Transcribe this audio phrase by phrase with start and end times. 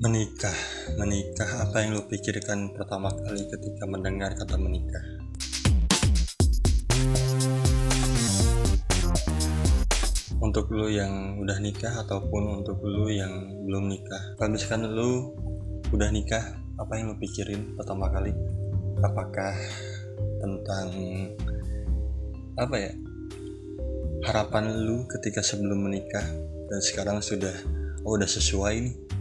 [0.00, 0.56] Menikah,
[0.96, 5.04] menikah apa yang lo pikirkan pertama kali ketika mendengar kata menikah?
[10.40, 15.36] Untuk lo yang udah nikah ataupun untuk lo yang belum nikah, kalau misalkan lo
[15.92, 16.48] udah nikah,
[16.80, 18.32] apa yang lo pikirin pertama kali?
[19.04, 19.52] Apakah
[20.40, 20.88] tentang
[22.56, 22.92] apa ya?
[24.24, 26.24] Harapan lo ketika sebelum menikah
[26.72, 27.52] dan sekarang sudah
[28.08, 29.19] oh udah sesuai nih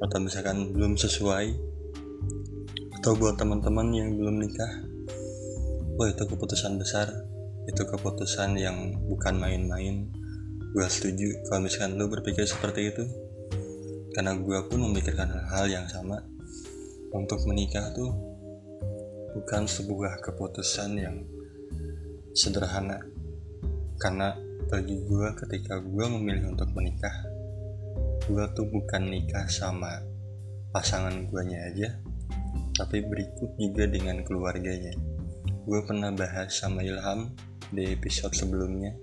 [0.00, 1.46] atau misalkan belum sesuai
[3.00, 4.90] atau buat teman-teman yang belum nikah
[6.00, 7.12] oh itu keputusan besar.
[7.68, 10.08] Itu keputusan yang bukan main-main.
[10.72, 13.04] Gue setuju kalau misalkan lo berpikir seperti itu.
[14.16, 16.24] Karena gue pun memikirkan hal yang sama.
[17.12, 18.08] Untuk menikah tuh
[19.36, 21.20] bukan sebuah keputusan yang
[22.32, 23.04] sederhana.
[24.00, 24.32] Karena
[24.72, 27.12] bagi gue ketika gue memilih untuk menikah
[28.30, 29.98] gue tuh bukan nikah sama
[30.70, 31.98] pasangan guanya aja
[32.78, 34.94] tapi berikut juga dengan keluarganya.
[35.66, 37.34] Gue pernah bahas sama Ilham
[37.74, 38.94] di episode sebelumnya.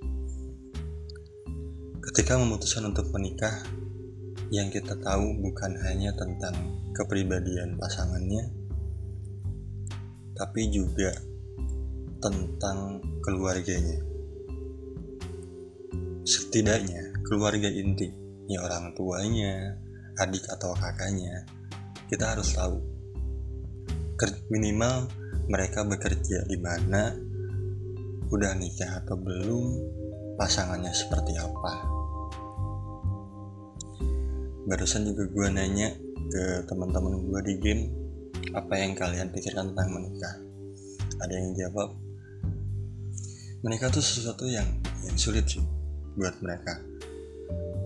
[2.01, 3.67] Ketika memutuskan untuk menikah
[4.47, 6.55] yang kita tahu bukan hanya tentang
[6.95, 8.47] kepribadian pasangannya
[10.39, 11.11] tapi juga
[12.23, 13.99] tentang keluarganya.
[16.23, 19.75] Setidaknya keluarga inti ya orang tuanya,
[20.17, 21.43] adik atau kakaknya,
[22.07, 22.79] kita harus tahu.
[24.49, 25.11] Minimal
[25.51, 27.11] mereka bekerja di mana,
[28.31, 29.65] udah nikah atau belum,
[30.39, 31.73] pasangannya seperti apa.
[34.67, 35.95] Barusan juga gue nanya
[36.27, 37.83] ke teman-teman gue di game,
[38.55, 40.35] apa yang kalian pikirkan tentang menikah?
[41.23, 41.95] Ada yang jawab,
[43.63, 44.67] menikah tuh sesuatu yang
[45.03, 45.63] yang sulit sih
[46.17, 46.96] buat mereka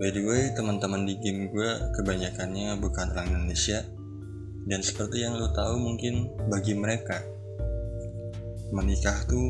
[0.02, 3.86] By the way, teman-teman di game gue kebanyakannya bukan orang Indonesia
[4.66, 7.22] dan seperti yang lo tahu mungkin bagi mereka
[8.72, 9.46] menikah tuh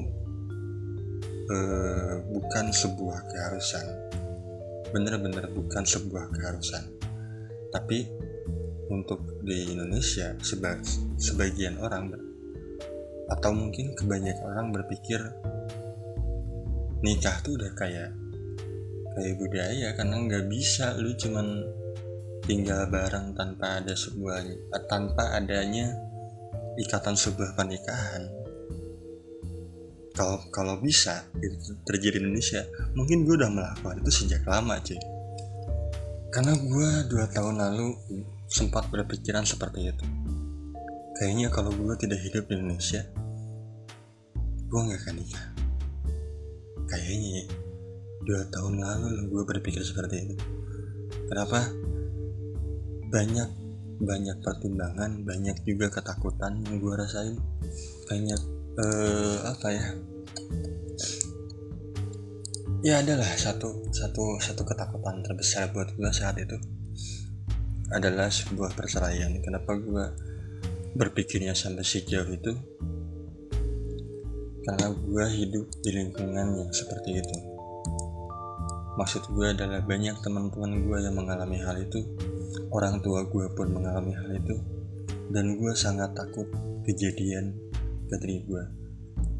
[1.48, 3.86] uh, bukan sebuah keharusan,
[4.90, 6.84] bener-bener bukan sebuah keharusan.
[7.72, 8.08] Tapi
[8.92, 10.76] untuk di Indonesia seba
[11.16, 12.12] sebagian orang
[13.32, 15.20] atau mungkin kebanyakan orang berpikir
[17.00, 18.12] nikah tuh udah kayak
[19.14, 20.96] kayak budaya karena nggak bisa.
[20.98, 21.46] Lu cuman
[22.42, 24.42] tinggal bareng tanpa ada sebuah
[24.90, 25.94] tanpa adanya
[26.80, 28.26] ikatan sebuah pernikahan.
[30.12, 32.62] Kalau kalau bisa itu terjadi di Indonesia.
[32.92, 35.00] Mungkin gue udah melakukan itu sejak lama cuy.
[36.32, 37.96] Karena gue dua tahun lalu
[38.48, 40.06] sempat berpikiran seperti itu.
[41.16, 43.04] Kayaknya kalau gue tidak hidup di Indonesia
[44.72, 45.46] gue nggak akan nikah.
[46.88, 47.44] Kayaknya
[48.22, 50.34] dua tahun lalu gue berpikir seperti itu.
[51.26, 51.66] Kenapa?
[53.10, 53.48] Banyak
[54.02, 57.36] banyak pertimbangan banyak juga ketakutan yang gue rasain.
[58.06, 58.40] Banyak
[58.78, 59.86] uh, apa ya?
[62.82, 66.58] Ya adalah satu satu satu ketakutan terbesar buat gue saat itu
[67.94, 69.30] adalah sebuah perceraian.
[69.38, 70.04] Kenapa gue
[70.98, 72.52] berpikirnya sampai sejauh itu?
[74.62, 77.51] Karena gue hidup di lingkungan yang seperti itu
[78.92, 82.04] Maksud gue adalah banyak teman-teman gue yang mengalami hal itu,
[82.68, 84.60] orang tua gue pun mengalami hal itu,
[85.32, 86.44] dan gue sangat takut
[86.84, 87.56] kejadian
[88.12, 88.64] ke diri gue.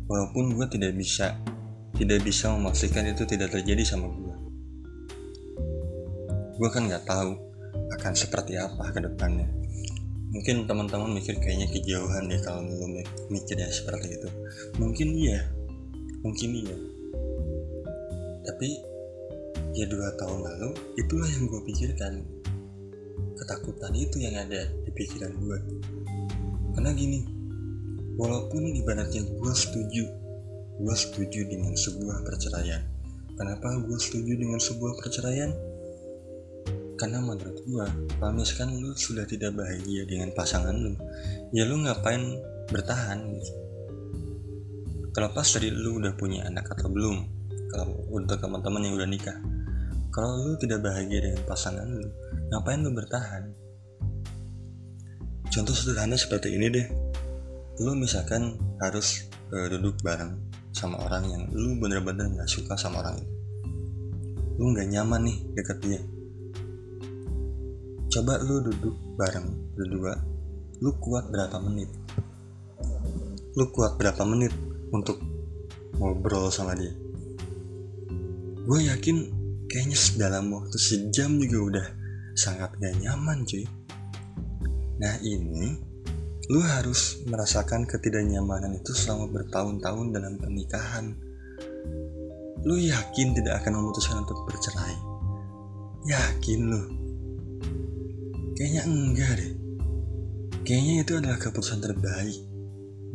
[0.08, 1.36] Walaupun gue tidak bisa,
[1.92, 4.36] tidak bisa memastikan itu tidak terjadi sama gue.
[6.56, 7.36] Gue kan nggak tahu
[8.00, 9.48] akan seperti apa ke depannya.
[10.32, 14.28] Mungkin teman-teman mikir kayaknya kejauhan ya kalau belum mikirnya seperti itu.
[14.80, 15.44] Mungkin iya,
[16.24, 16.76] mungkin iya.
[18.48, 18.91] Tapi
[19.72, 22.12] ya dua tahun lalu itulah yang gue pikirkan.
[23.36, 25.58] Ketakutan itu yang ada di pikiran gue
[26.72, 27.20] karena gini
[28.16, 30.04] walaupun ibaratnya gue setuju
[30.82, 32.82] gue setuju dengan sebuah perceraian.
[33.36, 35.52] Kenapa gue setuju dengan sebuah perceraian?
[36.96, 37.86] Karena menurut gue
[38.18, 40.96] kalau misalkan lu sudah tidak bahagia dengan pasangan lu.
[41.52, 42.40] Ya lu ngapain
[42.72, 43.52] bertahan gitu?
[45.12, 47.20] Terlepas dari lu udah punya anak atau belum
[47.68, 49.38] kalau untuk teman-teman yang udah nikah
[50.12, 52.04] kalau lu tidak bahagia dengan pasangan lu,
[52.52, 53.48] ngapain lu bertahan?
[55.48, 56.86] Contoh sederhana seperti ini deh.
[57.80, 60.36] Lu misalkan harus uh, duduk bareng
[60.76, 63.32] sama orang yang lu bener-bener gak suka sama orang itu.
[64.60, 66.00] Lu gak nyaman nih deket dia.
[68.12, 70.12] Coba lu duduk bareng berdua,
[70.84, 71.88] lu kuat berapa menit?
[73.56, 74.52] Lu kuat berapa menit
[74.92, 75.16] untuk
[75.96, 76.92] ngobrol sama dia?
[78.68, 79.41] Gue yakin
[79.72, 81.86] kayaknya dalam waktu sejam juga udah
[82.36, 83.64] sangat gak nyaman cuy.
[85.00, 85.80] Nah ini
[86.52, 91.16] lu harus merasakan ketidaknyamanan itu selama bertahun-tahun dalam pernikahan.
[92.68, 94.96] Lu yakin tidak akan memutuskan untuk bercerai?
[96.04, 96.82] Yakin lu?
[98.52, 99.52] Kayaknya enggak deh.
[100.62, 102.38] Kayaknya itu adalah keputusan terbaik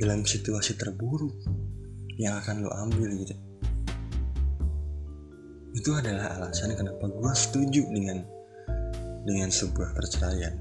[0.01, 1.37] dalam situasi terburuk
[2.17, 3.46] yang akan lo ambil gitu
[5.77, 8.25] itu adalah alasan kenapa gue setuju dengan
[9.29, 10.57] dengan sebuah perceraian.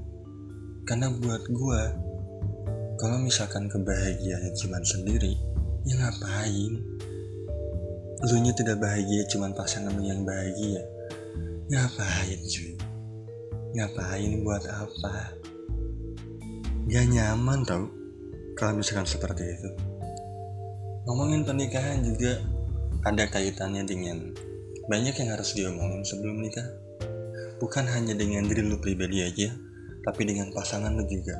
[0.85, 1.81] Karena buat gue
[3.01, 5.33] kalau misalkan kebahagiaan cuma sendiri
[5.89, 6.73] ya ngapain?
[8.29, 10.85] Lu nya tidak bahagia cuma pasangan lu yang bahagia.
[11.73, 12.73] Ngapain cuy?
[13.73, 15.33] Ngapain buat apa?
[16.87, 17.89] Gak nyaman tau
[18.53, 19.69] kalau misalkan seperti itu.
[21.09, 22.41] Ngomongin pernikahan juga
[23.05, 24.33] ada kaitannya dengan
[24.87, 26.67] banyak yang harus diomongin sebelum nikah.
[27.59, 29.51] Bukan hanya dengan diri lu pribadi aja,
[30.07, 31.35] tapi dengan pasangan lu juga.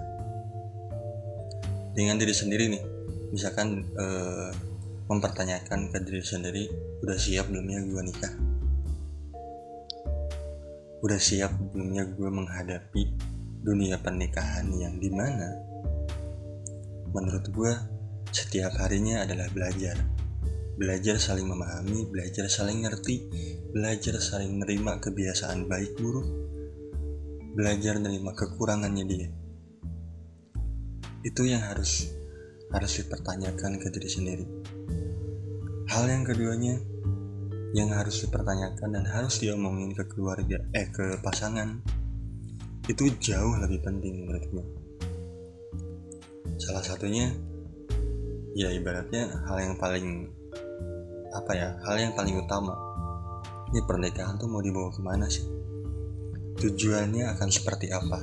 [1.96, 2.84] Dengan diri sendiri nih,
[3.32, 4.52] misalkan eh,
[5.08, 6.64] mempertanyakan ke diri sendiri,
[7.02, 8.34] udah siap belumnya gue nikah?
[11.02, 13.04] Udah siap belumnya gue menghadapi
[13.64, 15.50] dunia pernikahan yang di mana
[17.12, 17.74] menurut gue
[18.30, 19.98] setiap harinya adalah belajar
[20.78, 23.26] belajar saling memahami, belajar saling ngerti,
[23.74, 26.30] belajar saling menerima kebiasaan baik buruk,
[27.58, 29.28] belajar menerima kekurangannya dia.
[31.26, 32.14] Itu yang harus
[32.70, 34.46] harus dipertanyakan ke diri sendiri.
[35.90, 36.78] Hal yang keduanya
[37.76, 41.84] yang harus dipertanyakan dan harus diomongin ke keluarga eh ke pasangan
[42.88, 44.64] itu jauh lebih penting menurut
[46.56, 47.28] salah satunya
[48.56, 50.32] ya ibaratnya hal yang paling
[51.38, 52.74] apa ya hal yang paling utama.
[53.70, 55.46] Ini pernikahan tuh mau dibawa ke mana sih?
[56.58, 58.20] Tujuannya akan seperti apa?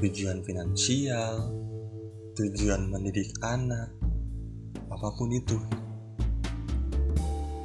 [0.00, 1.64] Tujuan finansial
[2.34, 3.94] tujuan mendidik anak
[4.90, 5.54] apa pun itu.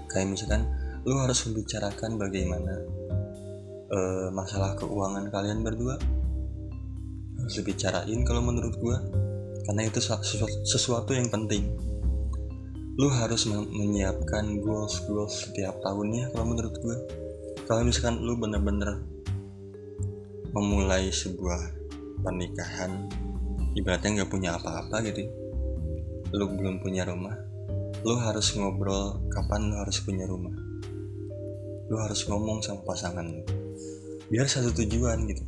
[0.09, 0.61] Kayak misalkan
[1.05, 2.73] lu harus membicarakan bagaimana
[3.89, 5.97] uh, masalah keuangan kalian berdua.
[7.41, 9.01] Harus dibicarain kalau menurut gua
[9.65, 10.01] karena itu
[10.65, 11.69] sesuatu yang penting
[12.99, 16.97] lu harus menyiapkan goals goals setiap tahunnya kalau menurut gue
[17.63, 18.99] kalau misalkan lu bener-bener
[20.51, 21.71] memulai sebuah
[22.19, 23.07] pernikahan
[23.79, 25.31] ibaratnya nggak punya apa-apa gitu
[26.35, 27.49] lu belum punya rumah
[27.99, 30.55] lu harus ngobrol kapan lu harus punya rumah.
[31.91, 33.43] Lu harus ngomong sama pasangan lu.
[34.31, 35.43] Biar satu tujuan gitu.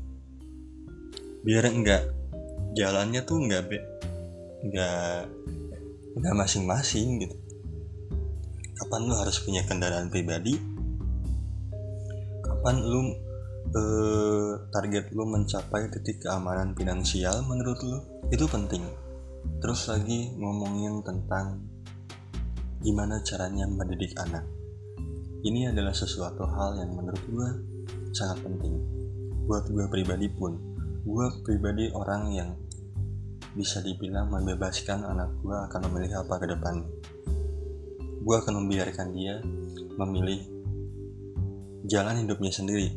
[1.47, 2.11] Biar enggak
[2.75, 3.79] jalannya tuh enggak be
[4.67, 5.31] enggak
[6.17, 7.35] enggak masing-masing gitu.
[8.81, 10.57] Kapan lu harus punya kendaraan pribadi?
[12.41, 13.01] Kapan lu
[13.71, 17.99] eh, target lu mencapai titik keamanan finansial menurut lu?
[18.33, 18.83] Itu penting.
[19.61, 21.65] Terus lagi ngomongin tentang
[22.81, 24.45] gimana caranya mendidik anak.
[25.41, 27.49] Ini adalah sesuatu hal yang menurut gue
[28.13, 28.77] sangat penting.
[29.49, 30.57] Buat gue pribadi pun.
[31.01, 32.49] Gue pribadi orang yang
[33.57, 36.87] bisa dibilang membebaskan anak gue akan memilih apa ke depan
[38.21, 39.41] gue akan membiarkan dia
[39.97, 40.39] memilih
[41.89, 42.89] jalan hidupnya sendiri.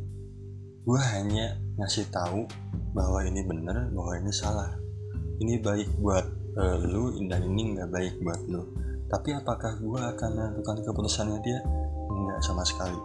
[0.85, 2.45] Gue hanya ngasih tahu
[2.93, 4.77] bahwa ini benar bahwa ini salah.
[5.41, 6.27] Ini baik buat
[6.61, 8.63] uh, lu dan ini nggak baik buat lu.
[9.09, 11.59] Tapi apakah gue akan menentukan keputusannya dia?
[12.13, 13.01] Nggak sama sekali.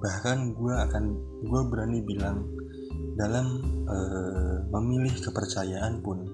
[0.00, 1.04] Bahkan gue akan
[1.44, 2.48] gue berani bilang
[3.14, 6.24] dalam uh, memilih kepercayaan pun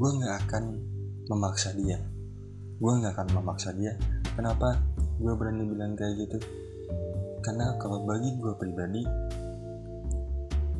[0.00, 0.64] gue nggak akan
[1.28, 2.00] memaksa dia.
[2.80, 3.92] Gue nggak akan memaksa dia.
[4.32, 4.80] Kenapa
[5.20, 6.40] gue berani bilang kayak gitu?
[7.44, 9.04] Karena kalau bagi gue pribadi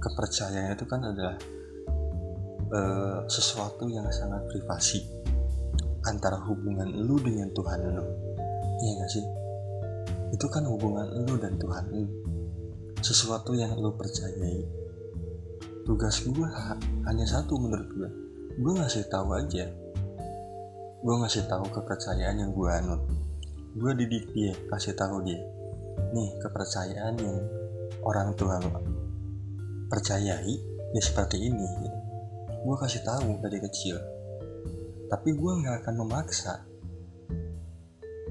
[0.01, 1.37] kepercayaan itu kan adalah
[2.73, 5.05] uh, sesuatu yang sangat privasi
[6.09, 8.07] antara hubungan lu dengan Tuhan lu.
[8.81, 9.25] Iya gak sih?
[10.33, 12.09] Itu kan hubungan lu dan Tuhan lu.
[13.05, 14.65] Sesuatu yang lu percayai.
[15.85, 16.49] Tugas gue
[17.05, 18.30] hanya satu menurut gue
[18.61, 19.73] gue ngasih tahu aja.
[21.01, 23.01] Gue ngasih tahu kepercayaan yang gue anut.
[23.73, 25.41] Gue didik dia kasih tahu dia.
[26.13, 27.41] Nih kepercayaan yang
[28.05, 28.61] orang tua
[29.89, 30.55] percayai
[30.93, 31.99] ya seperti ini gitu.
[32.61, 33.97] gue kasih tahu dari kecil.
[35.09, 36.61] Tapi gue nggak akan memaksa.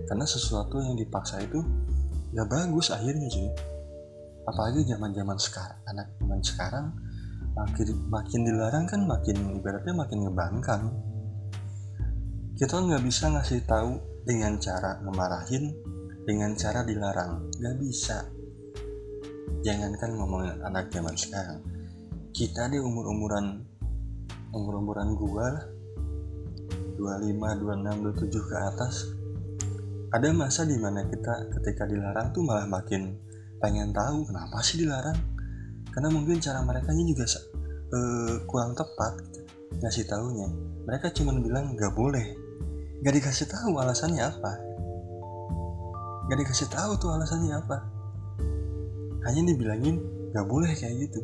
[0.06, 1.58] Karena sesuatu yang dipaksa itu
[2.38, 3.50] gak bagus akhirnya cuy.
[4.46, 6.86] Apalagi zaman zaman sekarang anak zaman sekarang
[7.56, 10.84] makin makin dilarang kan makin ibaratnya makin ngebangkang.
[12.60, 15.72] Kita nggak bisa ngasih tahu dengan cara memarahin
[16.28, 17.48] dengan cara dilarang.
[17.58, 18.18] Nggak bisa.
[19.64, 21.60] Jangankan ngomongin anak zaman sekarang.
[22.36, 23.64] Kita di umur umuran
[24.54, 25.66] umur-umuran gua lah.
[27.00, 28.96] 25, 26, 27 ke atas
[30.10, 33.14] ada masa di mana kita ketika dilarang tuh malah makin
[33.62, 35.16] pengen tahu kenapa sih dilarang
[35.92, 37.26] karena mungkin cara mereka juga
[37.94, 39.42] uh, kurang tepat gitu,
[39.82, 42.34] ngasih tahunya mereka cuma bilang nggak boleh.
[43.06, 44.52] Nggak dikasih tahu alasannya apa.
[46.26, 47.78] Nggak dikasih tahu tuh alasannya apa.
[49.30, 50.02] Hanya dibilangin
[50.34, 51.22] nggak boleh kayak gitu.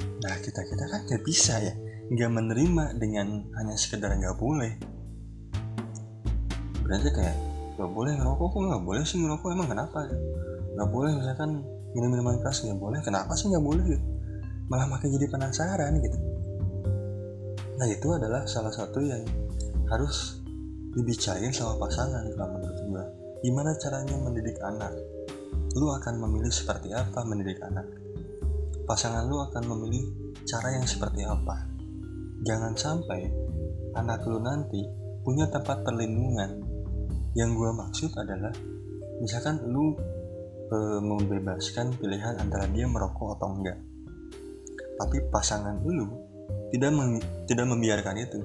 [0.00, 1.76] Nah kita kita kan nggak bisa ya
[2.08, 4.72] nggak menerima dengan hanya sekedar nggak boleh.
[6.88, 7.36] Berarti kayak
[7.76, 10.16] nggak boleh ngerokok kok nggak boleh sih ngerokok emang kenapa ya?
[10.72, 11.50] Nggak boleh misalkan
[11.96, 13.00] minum minuman keras nggak boleh.
[13.00, 13.84] Kenapa sih nggak boleh?
[13.88, 14.16] Gitu
[14.66, 16.18] malah makin jadi penasaran gitu.
[17.76, 19.22] Nah itu adalah salah satu yang
[19.86, 20.42] harus
[20.96, 23.04] dibicarain sama pasangan kalau menurut gue
[23.46, 24.90] gimana caranya mendidik anak?
[25.76, 27.84] Lu akan memilih seperti apa mendidik anak?
[28.88, 30.02] Pasangan lu akan memilih
[30.48, 31.68] cara yang seperti apa?
[32.42, 33.28] Jangan sampai
[33.94, 34.82] anak lu nanti
[35.22, 36.64] punya tempat perlindungan.
[37.36, 38.54] Yang gue maksud adalah
[39.20, 39.92] misalkan lu
[40.66, 43.78] e, membebaskan pilihan antara dia merokok atau enggak.
[44.96, 46.08] Tapi pasangan lu
[46.72, 48.40] tidak mem, tidak membiarkan itu.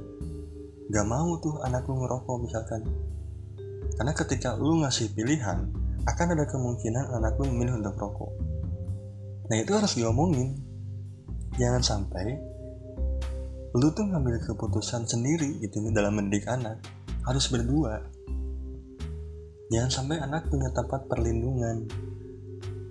[0.92, 2.82] Gak mau tuh anak lu ngerokok misalkan.
[3.96, 5.72] Karena ketika lu ngasih pilihan
[6.06, 8.32] akan ada kemungkinan anak lu memilih untuk rokok.
[9.50, 10.58] Nah itu harus diomongin.
[11.60, 12.40] Jangan sampai
[13.72, 16.82] lu tuh ngambil keputusan sendiri gitu dalam mendidik anak.
[17.24, 18.02] Harus berdua.
[19.72, 21.88] Jangan sampai anak punya tempat perlindungan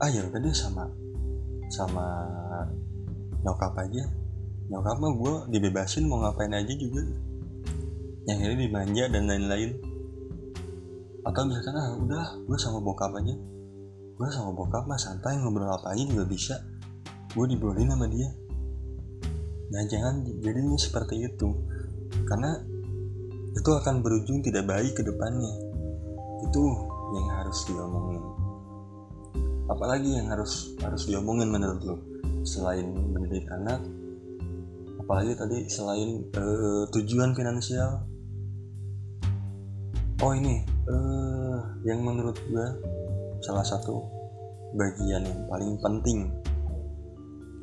[0.01, 0.89] ah ya udah deh sama
[1.69, 2.05] sama
[3.45, 4.05] nyokap aja.
[4.73, 7.05] Nyokap mah gue dibebasin mau ngapain aja juga.
[8.25, 9.71] Yang ini dimanja dan lain-lain.
[11.21, 13.35] Atau misalkan ah udah gue sama bokap aja.
[14.17, 16.57] Gue sama bokap mah santai ngobrol apa aja juga bisa.
[17.37, 18.29] Gue dibolehin sama dia.
[19.71, 21.49] Nah jangan jadinya seperti itu.
[22.27, 22.57] Karena
[23.53, 25.53] itu akan berujung tidak baik ke depannya.
[26.47, 26.63] Itu
[27.11, 28.40] yang harus diomongin
[29.71, 31.97] Apalagi yang harus harus diomongin menurut lo
[32.43, 33.79] Selain mendidik anak
[34.99, 38.07] Apalagi tadi selain uh, tujuan finansial?
[40.23, 42.67] Oh ini uh, yang menurut gue
[43.43, 44.07] salah satu
[44.79, 46.31] bagian yang paling penting.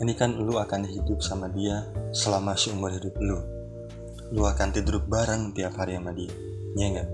[0.04, 3.40] Ini kan lu akan hidup sama dia selama seumur hidup lu.
[4.36, 6.34] Lu akan tidur bareng tiap hari sama dia.
[6.76, 7.08] Ya enggak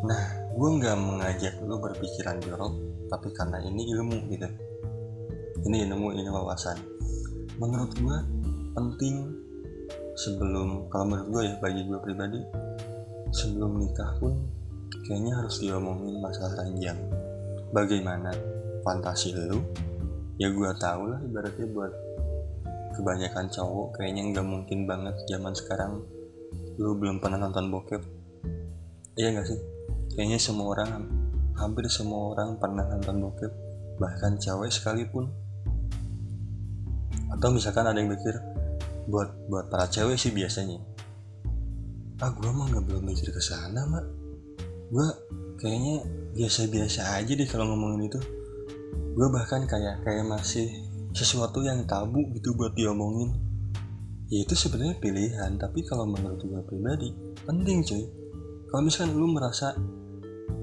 [0.00, 2.72] nah gue nggak mengajak lu berpikiran jorok
[3.10, 4.48] tapi karena ini ilmu gitu.
[5.66, 6.78] Ini ilmu ini wawasan.
[7.58, 8.16] Menurut gue
[8.72, 9.28] penting
[10.16, 12.40] sebelum kalau menurut gue ya bagi gue pribadi
[13.34, 14.38] sebelum nikah pun
[15.04, 16.96] kayaknya harus diomongin masalah ranjang.
[17.74, 18.30] Bagaimana
[18.86, 19.60] fantasi lu?
[20.40, 21.92] Ya gue tau lah ibaratnya buat
[22.96, 26.00] kebanyakan cowok kayaknya nggak mungkin banget zaman sekarang
[26.80, 28.00] lu belum pernah nonton bokep.
[29.20, 29.60] Iya gak sih?
[30.16, 31.19] Kayaknya semua orang
[31.60, 33.52] hampir semua orang pernah nonton bokep
[34.00, 35.28] bahkan cewek sekalipun.
[37.30, 38.32] Atau misalkan ada yang mikir
[39.06, 40.80] buat buat para cewek sih biasanya.
[42.24, 44.04] Ah gue mah nggak belum mikir ke sana mak.
[44.88, 45.06] Gue
[45.60, 46.02] kayaknya
[46.32, 48.20] biasa-biasa aja deh kalau ngomongin itu.
[49.14, 50.72] Gue bahkan kayak kayak masih
[51.12, 53.36] sesuatu yang tabu gitu buat diomongin.
[54.32, 57.12] Ya itu sebenarnya pilihan tapi kalau menurut gue pribadi
[57.44, 58.04] penting cuy.
[58.70, 59.74] Kalau misalkan lu merasa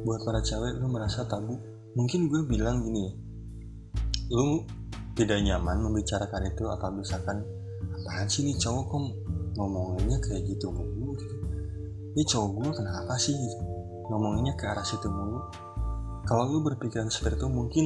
[0.06, 1.58] buat para cewek lu merasa tabu.
[1.98, 3.14] Mungkin gue bilang gini ya
[4.28, 4.68] lu
[5.16, 7.38] tidak nyaman membicarakan itu atau misalkan
[7.96, 9.04] apaan sih nih cowok kok
[9.56, 11.16] ngomonginnya kayak gitu mulu?
[11.16, 11.36] Gitu
[12.18, 13.34] ini cowok gue kenapa sih?
[14.08, 15.40] Ngomonginnya ke arah situ mulu.
[16.28, 17.86] Kalau lu berpikiran seperti itu mungkin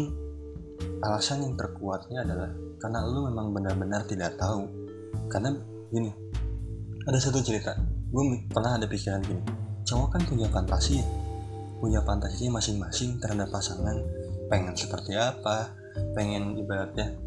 [1.05, 2.49] alasan yang terkuatnya adalah
[2.81, 4.65] karena lu memang benar-benar tidak tahu.
[5.29, 5.53] Karena
[5.93, 6.09] gini
[7.05, 7.77] ada satu cerita.
[8.09, 9.43] Gue pernah ada pikiran gini.
[9.85, 10.99] Cowok kan punya fantasi.
[10.99, 11.20] ya
[11.81, 13.97] punya fantasinya masing-masing terhadap pasangan.
[14.45, 15.73] Pengen seperti apa?
[16.13, 17.17] Pengen ibaratnya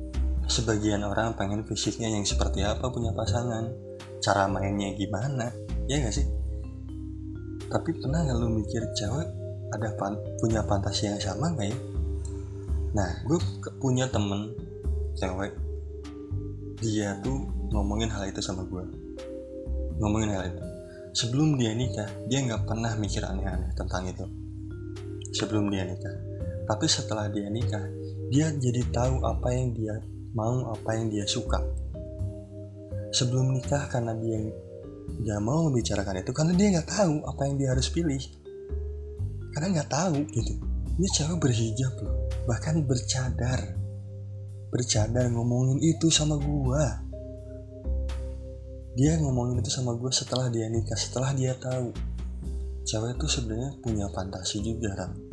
[0.45, 3.67] sebagian orang pengen fisiknya yang seperti apa punya pasangan?
[4.23, 5.51] Cara mainnya gimana?
[5.91, 6.27] Ya gak sih?
[7.69, 9.29] Tapi pernah gak lu mikir cewek
[9.75, 11.79] ada pan punya fantasi yang sama gak ya?
[12.95, 13.39] Nah gue
[13.83, 14.55] punya temen
[15.19, 15.53] cewek
[16.79, 18.85] dia tuh ngomongin hal itu sama gue
[19.99, 20.65] ngomongin hal itu.
[21.15, 24.27] Sebelum dia nikah dia nggak pernah mikir aneh-aneh tentang itu
[25.35, 26.15] sebelum dia nikah.
[26.65, 27.85] Tapi setelah dia nikah
[28.33, 29.95] dia jadi tahu apa yang dia
[30.33, 31.61] mau apa yang dia suka.
[33.15, 34.41] Sebelum nikah karena dia
[35.05, 38.23] nggak mau membicarakan itu karena dia nggak tahu apa yang dia harus pilih.
[39.55, 40.55] Karena nggak tahu gitu.
[40.99, 42.27] Ini cewek berhijab loh.
[42.51, 43.61] Bahkan bercadar.
[44.75, 47.03] Bercadar ngomongin itu sama gua.
[48.99, 51.91] Dia ngomongin itu sama gue setelah dia nikah setelah dia tahu.
[52.87, 55.24] Cewek itu sebenarnya punya fantasi juga ram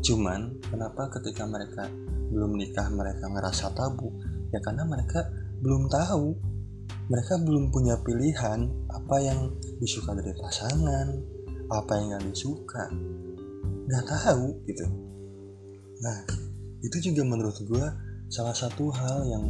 [0.00, 1.88] cuman kenapa ketika mereka
[2.30, 4.10] belum nikah mereka ngerasa tabu?
[4.50, 5.28] Ya karena mereka
[5.60, 6.36] belum tahu.
[7.10, 9.50] Mereka belum punya pilihan apa yang
[9.82, 11.06] disuka dari pasangan
[11.70, 12.86] apa yang gak disuka.
[13.90, 14.86] Nggak tahu gitu.
[16.02, 16.18] Nah
[16.86, 17.86] itu juga menurut gue
[18.30, 19.44] salah satu hal yang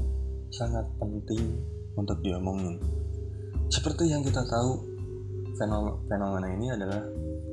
[0.51, 1.61] sangat penting
[2.01, 2.81] untuk diomongin.
[3.71, 4.83] Seperti yang kita tahu,
[6.09, 7.05] fenomena ini adalah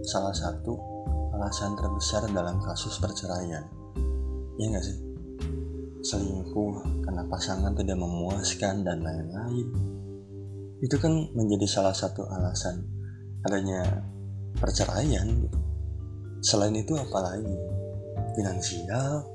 [0.08, 0.97] salah satu
[1.38, 3.64] alasan terbesar dalam kasus perceraian.
[4.58, 4.98] Ya nggak sih?
[6.02, 9.68] Selingkuh karena pasangan tidak memuaskan dan lain-lain.
[10.82, 12.82] Itu kan menjadi salah satu alasan
[13.46, 14.02] adanya
[14.58, 15.46] perceraian.
[16.42, 17.54] Selain itu apalagi?
[18.34, 19.26] Finansial,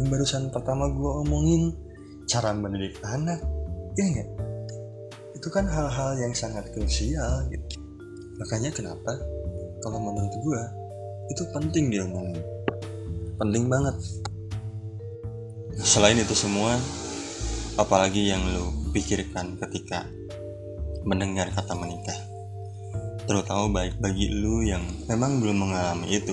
[0.00, 1.76] yang barusan pertama gue omongin,
[2.24, 3.40] cara mendidik anak,
[3.96, 4.46] ya nggak?
[5.46, 7.78] itu kan hal-hal yang sangat krusial gitu
[8.42, 9.14] makanya kenapa
[9.78, 10.62] kalau menurut gue
[11.30, 12.38] itu penting dia ngomong.
[13.36, 13.96] Penting banget.
[15.76, 16.78] Selain itu semua
[17.76, 20.08] apalagi yang lo pikirkan ketika
[21.04, 22.16] mendengar kata menikah.
[23.26, 26.32] Terutama baik bagi lu yang memang belum mengalami itu.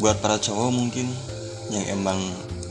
[0.00, 1.06] Buat para cowok mungkin
[1.68, 2.18] yang emang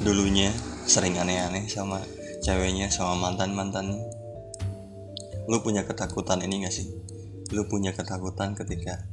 [0.02, 0.50] dulunya
[0.90, 2.02] sering aneh-aneh sama
[2.42, 4.02] ceweknya sama mantan-mantannya.
[5.46, 6.88] Lu punya ketakutan ini gak sih?
[7.54, 9.06] Lu punya ketakutan ketika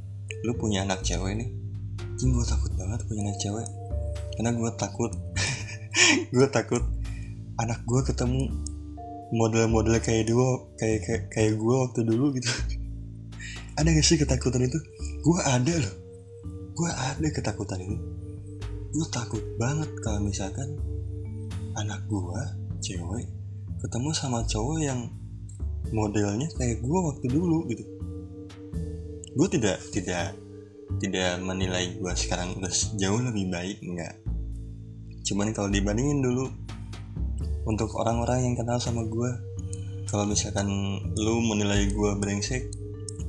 [0.47, 1.68] lu punya anak cewek nih
[2.19, 3.67] Jing gue takut banget punya anak cewek.
[4.35, 5.11] Karena gue takut.
[6.35, 6.83] Gue takut
[7.59, 8.47] anak gue ketemu
[9.35, 12.47] model-model kayak dua kayak kayak, gue waktu dulu gitu.
[13.77, 14.79] Ada gak sih ketakutan itu?
[15.25, 15.95] Gue ada loh.
[16.77, 17.97] Gue ada ketakutan itu
[18.89, 20.73] gue takut banget kalau misalkan
[21.77, 22.41] anak gue
[22.81, 23.29] cewek
[23.85, 25.13] ketemu sama cowok yang
[25.93, 27.85] modelnya kayak gue waktu dulu gitu.
[29.37, 30.33] Gue tidak tidak
[30.97, 34.17] tidak menilai gue sekarang udah jauh lebih baik enggak.
[35.21, 36.49] Cuman kalau dibandingin dulu
[37.69, 39.31] untuk orang-orang yang kenal sama gue
[40.09, 40.65] kalau misalkan
[41.13, 42.73] lu menilai gue brengsek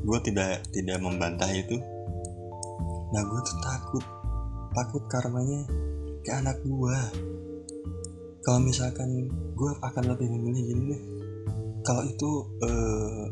[0.01, 1.77] gue tidak tidak membantah itu.
[3.12, 4.05] Nah gue tuh takut
[4.73, 5.68] takut karenanya
[6.25, 6.99] ke anak gue
[8.40, 11.03] kalau misalkan gue akan lebih memilih gini deh
[11.85, 12.31] kalau itu
[12.64, 13.25] uh,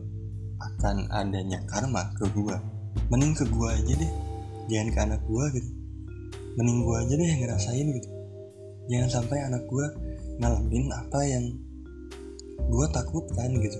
[0.59, 2.59] akan adanya karma ke gua
[3.09, 4.13] mending ke gua aja deh.
[4.69, 5.71] Jangan ke anak gua gitu.
[6.61, 8.09] Mending gua aja deh yang ngerasain gitu.
[8.89, 9.87] Jangan sampai anak gua
[10.39, 11.45] ngalamin apa yang
[12.69, 13.79] gua takutkan gitu.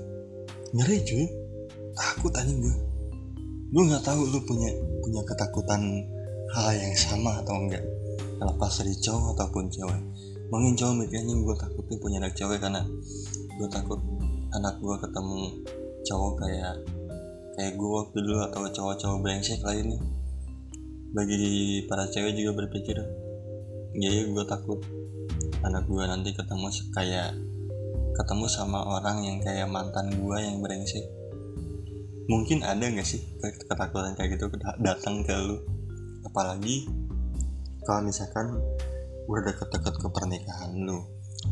[0.77, 1.27] Ngeri cuy.
[1.97, 2.77] Takut aja gua.
[3.69, 4.71] Lu nggak tahu lu punya
[5.05, 5.83] punya ketakutan
[6.57, 7.85] hal yang sama atau enggak.
[8.41, 10.03] Lepas dari cowok ataupun cewek.
[10.49, 12.81] Mungkin cowok mikirnya gue takutnya punya anak cewek karena
[13.61, 14.01] gue takut
[14.57, 15.43] anak gue ketemu
[16.09, 16.75] cowok kayak
[17.59, 19.99] kayak gue waktu dulu atau cowok-cowok brengsek lainnya.
[21.11, 23.03] Bagi para cewek juga berpikir
[23.99, 24.79] ya ya gue takut
[25.67, 27.35] anak gue nanti ketemu kayak
[28.15, 31.03] ketemu sama orang yang kayak mantan gue yang brengsek.
[32.31, 34.47] Mungkin ada nggak sih ketakutan kayak gitu
[34.79, 35.59] datang ke lu?
[36.31, 36.87] Apalagi
[37.83, 38.55] kalau misalkan
[39.27, 41.03] gue deket-deket ke pernikahan lu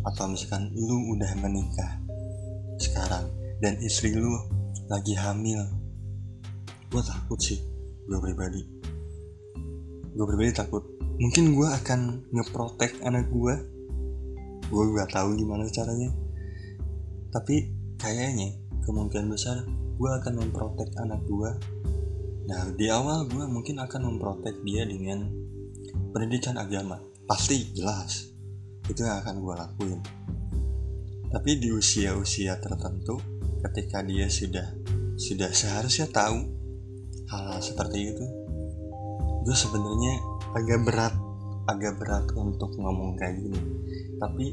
[0.06, 1.98] atau misalkan lu udah menikah
[2.78, 3.26] sekarang
[3.58, 4.30] dan istri lu
[4.86, 5.85] lagi hamil
[6.86, 7.58] gue takut sih
[8.06, 8.62] gue pribadi.
[10.14, 10.82] Gue pribadi takut.
[11.18, 13.54] Mungkin gue akan ngeprotek anak gue
[14.66, 16.10] gue gak tahu gimana caranya.
[17.34, 18.54] Tapi kayaknya
[18.86, 21.50] kemungkinan besar gue akan memprotek anak gue
[22.46, 25.26] nah di awal gue mungkin akan memprotek dia dengan
[26.14, 27.02] pendidikan agama.
[27.26, 28.30] Pasti jelas
[28.86, 30.00] itu yang akan gue lakuin.
[31.26, 33.18] Tapi di usia-usia tertentu
[33.66, 34.70] ketika dia sudah
[35.18, 36.55] sudah seharusnya tahu
[37.30, 38.24] hal-hal seperti itu
[39.46, 40.14] gue sebenarnya
[40.58, 41.14] agak berat
[41.66, 43.60] agak berat untuk ngomong kayak gini.
[44.22, 44.46] Tapi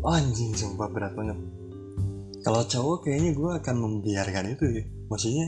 [0.00, 1.38] oh anjing sumpah berat banget.
[2.40, 4.84] Kalau cowok kayaknya gue akan membiarkan itu ya.
[5.12, 5.46] Maksudnya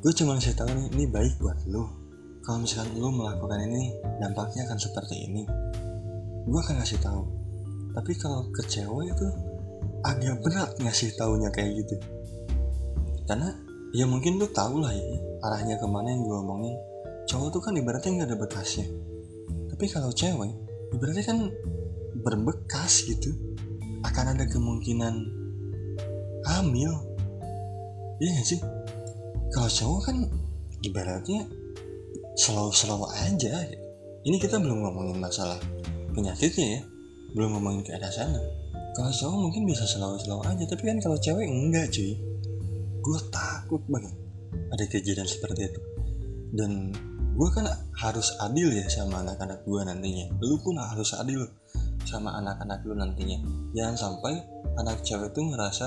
[0.00, 1.84] gue cuma ngasih tahu nih ini baik buat lo
[2.40, 5.42] kalau misalkan lo melakukan ini dampaknya akan seperti ini.
[6.48, 7.22] Gue akan ngasih tahu.
[7.96, 9.28] Tapi kalau ke cewek itu
[10.00, 11.96] agak berat ngasih taunya kayak gitu.
[13.28, 13.52] Karena
[13.90, 15.06] ya mungkin lu tau lah ya
[15.42, 16.74] arahnya ke mana yang gue omongin.
[17.26, 18.86] Cowok tuh kan ibaratnya nggak ada bekasnya.
[19.70, 20.52] Tapi kalau cewek
[20.94, 21.38] ibaratnya kan
[22.20, 23.30] berbekas gitu.
[24.04, 25.14] Akan ada kemungkinan
[26.48, 26.92] hamil.
[28.20, 28.60] Iya gak sih?
[29.52, 30.16] Kalau cowok kan
[30.84, 31.48] ibaratnya
[32.36, 33.64] selalu-selalu aja.
[34.20, 35.56] Ini kita belum ngomongin masalah
[36.12, 36.82] penyakitnya ya.
[37.32, 38.40] Belum ngomongin ke arah sana.
[38.96, 40.64] Kalau cowok mungkin bisa selalu-selalu aja.
[40.68, 42.16] Tapi kan kalau cewek enggak cuy
[43.00, 44.14] gue takut banget
[44.70, 45.80] ada kejadian seperti itu.
[46.50, 46.94] Dan
[47.34, 47.66] gue kan
[47.98, 50.26] harus adil ya sama anak-anak gue nantinya.
[50.42, 51.46] Lu pun harus adil
[52.04, 53.38] sama anak-anak lu nantinya.
[53.76, 54.34] Jangan sampai
[54.80, 55.86] anak cewek itu ngerasa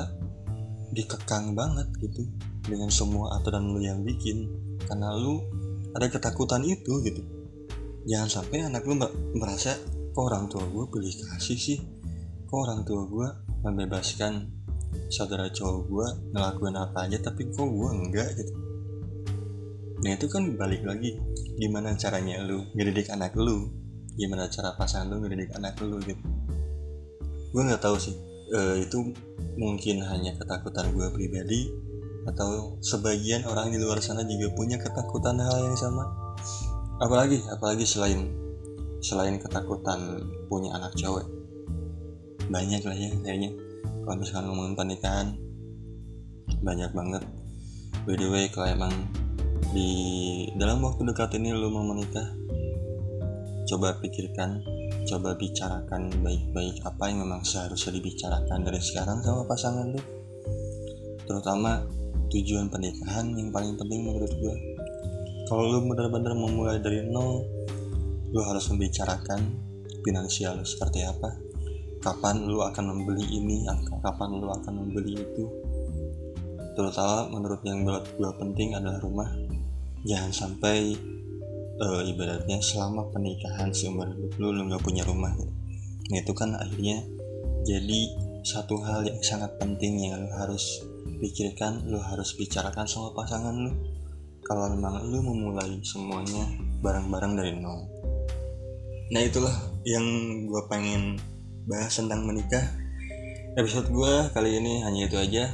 [0.93, 2.29] dikekang banget gitu
[2.63, 4.47] dengan semua aturan lu yang bikin.
[4.87, 5.43] Karena lu
[5.93, 7.21] ada ketakutan itu gitu.
[8.07, 8.95] Jangan sampai anak lu
[9.35, 9.75] merasa
[10.13, 11.79] kok orang tua gue pilih kasih sih?
[12.47, 13.27] Kok orang tua gue
[13.63, 14.62] membebaskan
[15.09, 18.53] saudara cowok gue ngelakuin apa aja tapi kok gue enggak gitu.
[20.03, 21.15] Nah itu kan balik lagi
[21.55, 23.71] gimana caranya lu ngedidik anak lu?
[24.17, 26.23] Gimana cara pasangan lu ngedidik anak lu gitu.
[27.53, 28.15] Gue nggak tahu sih
[28.51, 29.13] e, itu
[29.55, 31.69] mungkin hanya ketakutan gue pribadi
[32.23, 36.03] atau sebagian orang di luar sana juga punya ketakutan hal yang sama.
[36.99, 38.31] Apalagi apalagi selain
[39.03, 41.27] selain ketakutan punya anak cewek
[42.47, 43.51] banyak lah ya kayaknya
[43.83, 45.27] kalau misalkan ngomongin pernikahan
[46.63, 47.23] banyak banget.
[48.03, 48.93] By the way kalau emang
[49.73, 49.89] di
[50.59, 52.29] dalam waktu dekat ini lo mau menikah
[53.65, 54.61] coba pikirkan
[55.09, 60.01] coba bicarakan baik-baik apa yang memang seharusnya dibicarakan dari sekarang sama pasangan lo
[61.25, 61.87] terutama
[62.29, 64.55] tujuan pernikahan yang paling penting menurut gue
[65.49, 67.41] kalau lo benar-benar memulai dari nol
[68.29, 69.41] lo harus membicarakan
[70.05, 71.42] finansial lo seperti apa
[72.03, 73.63] kapan lo akan membeli ini
[74.03, 75.43] kapan lo akan membeli itu.
[76.75, 79.31] Terutama menurut yang buat gue penting adalah rumah.
[80.03, 80.99] Jangan sampai
[81.79, 85.31] uh, ibaratnya selama pernikahan seumur hidup lu lu nggak punya rumah.
[86.03, 86.99] Nah, itu kan akhirnya
[87.63, 87.99] jadi
[88.43, 90.83] satu hal yang sangat penting yang lu harus
[91.23, 93.71] pikirkan lu harus bicarakan sama pasangan lu.
[94.43, 96.43] Kalau memang lu memulai semuanya
[96.83, 97.87] bareng-bareng dari nol.
[99.15, 99.55] Nah itulah
[99.87, 100.03] yang
[100.49, 101.15] gue pengen
[101.65, 102.63] bahas tentang menikah.
[103.57, 105.49] Episode gue kali ini hanya itu aja.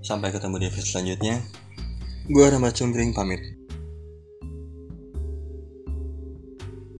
[0.00, 1.42] Sampai ketemu di episode selanjutnya.
[2.30, 3.57] Gue Rahmat Cungkring pamit